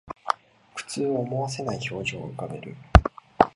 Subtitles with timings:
[0.73, 2.75] 苦痛を思わせない表情を浮かべる